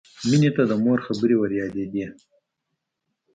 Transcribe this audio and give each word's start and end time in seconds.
مینې 0.29 0.49
ته 0.55 0.63
د 0.69 0.71
مور 0.83 0.99
خبرې 1.07 1.35
وریادېدې 1.37 2.05